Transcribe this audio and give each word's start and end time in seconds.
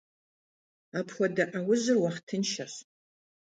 Апхуэдэ 0.99 1.43
Ӏэужьыр 1.51 1.97
уахътыншэщ. 1.99 2.73